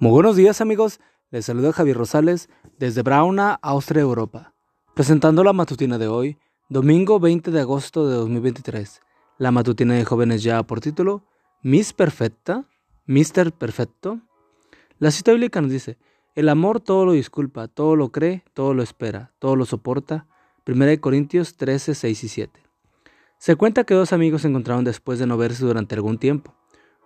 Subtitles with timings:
[0.00, 0.98] Muy buenos días amigos,
[1.30, 2.48] les saluda Javier Rosales
[2.80, 4.52] desde Brauna, Austria, Europa,
[4.92, 6.36] presentando la matutina de hoy,
[6.68, 9.00] domingo 20 de agosto de 2023.
[9.38, 11.22] La matutina de jóvenes ya por título,
[11.62, 12.68] Miss Perfecta,
[13.06, 14.20] Mister Perfecto.
[14.98, 15.96] La cita bíblica nos dice,
[16.34, 20.26] el amor todo lo disculpa, todo lo cree, todo lo espera, todo lo soporta.
[20.66, 22.60] 1 Corintios 13, 6 y 7.
[23.38, 26.52] Se cuenta que dos amigos se encontraron después de no verse durante algún tiempo.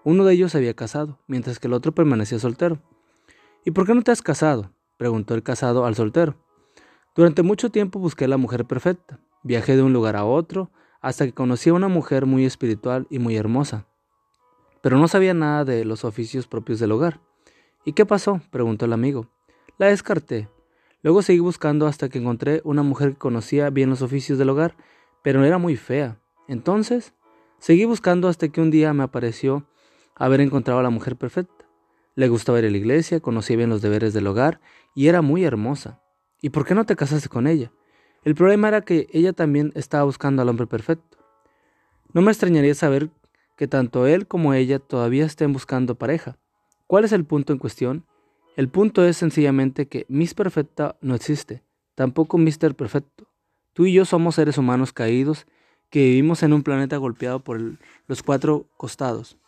[0.05, 2.81] Uno de ellos se había casado, mientras que el otro permanecía soltero.
[3.65, 4.73] ¿Y por qué no te has casado?
[4.97, 6.37] preguntó el casado al soltero.
[7.15, 9.21] Durante mucho tiempo busqué la mujer perfecta.
[9.43, 13.19] Viajé de un lugar a otro hasta que conocí a una mujer muy espiritual y
[13.19, 13.87] muy hermosa.
[14.83, 17.21] Pero no sabía nada de los oficios propios del hogar.
[17.85, 18.41] ¿Y qué pasó?
[18.51, 19.29] preguntó el amigo.
[19.79, 20.49] La descarté.
[21.03, 24.77] Luego seguí buscando hasta que encontré una mujer que conocía bien los oficios del hogar,
[25.23, 26.21] pero era muy fea.
[26.49, 27.15] Entonces,
[27.59, 29.67] seguí buscando hasta que un día me apareció
[30.19, 31.67] haber encontrado a la mujer perfecta.
[32.15, 34.61] Le gustaba ir a la iglesia, conocía bien los deberes del hogar
[34.95, 36.03] y era muy hermosa.
[36.43, 37.73] ¿Y por qué no te casaste con ella?
[38.25, 41.19] El problema era que ella también estaba buscando al hombre perfecto.
[42.13, 43.11] No me extrañaría saber
[43.57, 46.39] que tanto él como ella todavía estén buscando pareja.
[46.87, 48.05] ¿Cuál es el punto en cuestión?
[48.57, 51.63] El punto es sencillamente que Miss Perfecta no existe,
[51.95, 52.75] tampoco Mr.
[52.75, 53.29] Perfecto.
[53.73, 55.47] Tú y yo somos seres humanos caídos
[55.91, 57.61] que vivimos en un planeta golpeado por
[58.07, 59.39] los cuatro costados.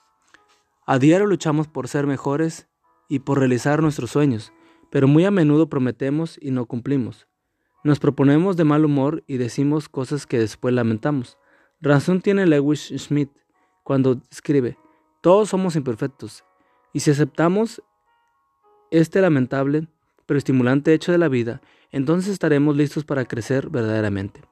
[0.90, 2.66] A diario luchamos por ser mejores
[3.08, 4.52] y por realizar nuestros sueños,
[4.90, 7.28] pero muy a menudo prometemos y no cumplimos.
[7.84, 11.38] Nos proponemos de mal humor y decimos cosas que después lamentamos.
[11.80, 13.30] Razón tiene Lewis Schmidt
[13.84, 14.78] cuando escribe,
[15.20, 16.44] todos somos imperfectos,
[16.92, 17.80] y si aceptamos
[18.90, 19.86] este lamentable
[20.26, 21.60] pero estimulante hecho de la vida,
[21.92, 24.42] entonces estaremos listos para crecer verdaderamente.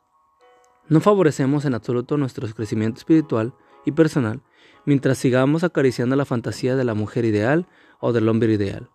[0.89, 4.41] No favorecemos en absoluto nuestro crecimiento espiritual y personal
[4.89, 7.67] mientras sigamos acariciando la fantasía de la mujer ideal
[8.01, 8.89] o del hombre ideal.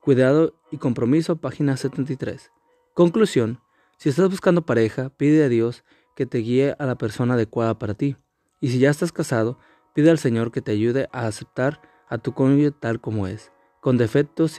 [0.00, 2.50] Cuidado y compromiso, página 73.
[2.94, 3.60] Conclusión.
[3.98, 5.84] Si estás buscando pareja, pide a Dios
[6.16, 8.16] que te guíe a la persona adecuada para ti.
[8.58, 9.58] Y si ya estás casado,
[9.92, 13.52] pide al Señor que te ayude a aceptar a tu cónyuge tal como es,
[13.82, 14.56] con defectos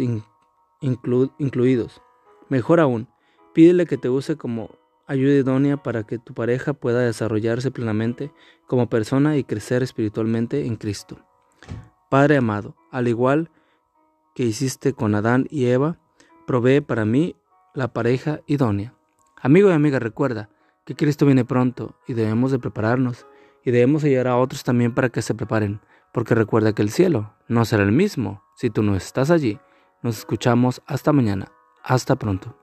[0.79, 1.99] incluidos.
[2.47, 3.07] Mejor aún,
[3.55, 4.77] pídele que te use como
[5.09, 8.31] ayuda idónea para que tu pareja pueda desarrollarse plenamente
[8.67, 11.17] como persona y crecer espiritualmente en Cristo.
[12.11, 13.49] Padre amado, al igual
[14.35, 15.97] que hiciste con Adán y Eva,
[16.45, 17.35] provee para mí
[17.73, 18.93] la pareja idónea.
[19.41, 20.49] Amigo y amiga, recuerda
[20.85, 23.25] que Cristo viene pronto y debemos de prepararnos
[23.65, 25.81] y debemos ayudar a otros también para que se preparen,
[26.13, 29.59] porque recuerda que el cielo no será el mismo si tú no estás allí.
[30.03, 31.51] Nos escuchamos hasta mañana.
[31.83, 32.55] Hasta pronto.